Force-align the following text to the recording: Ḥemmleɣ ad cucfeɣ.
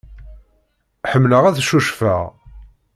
Ḥemmleɣ 1.11 1.43
ad 1.45 1.57
cucfeɣ. 1.67 2.21